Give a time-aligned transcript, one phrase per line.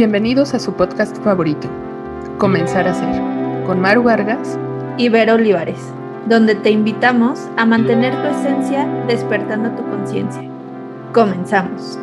[0.00, 1.68] Bienvenidos a su podcast favorito,
[2.38, 4.58] Comenzar a Ser, con Maru Vargas
[4.96, 5.92] y Vero Olivares,
[6.26, 10.50] donde te invitamos a mantener tu esencia despertando tu conciencia.
[11.12, 11.98] Comenzamos.